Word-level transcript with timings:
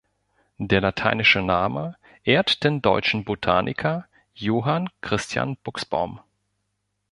Der 0.57 0.81
lateinische 0.81 1.43
Name 1.43 1.95
ehrt 2.23 2.63
den 2.63 2.81
deutschen 2.81 3.23
Botaniker 3.23 4.07
Johann 4.33 4.89
Christian 5.01 5.57
Buxbaum. 5.57 6.19